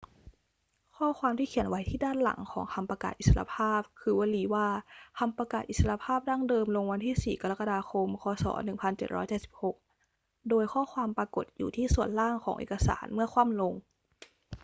[0.95, 4.67] ข้อความที่เขียนไว้ที่ด้านหลังของคำประกาศอิสรภาพคือวลีว่า
[5.19, 8.23] คำประกาศอิสรภาพดั้งเดิม ลงวันที่ 4 กรกฎาคม ค.
[8.43, 8.45] ศ.
[9.39, 13.73] 1776 โดยข้อความปรากฏอยู่ที่ส่วนล่างของเอกสารเมื่อคว่ำลง